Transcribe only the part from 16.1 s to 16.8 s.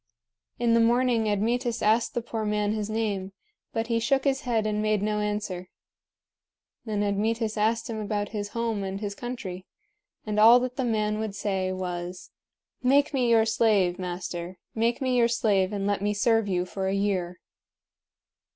serve you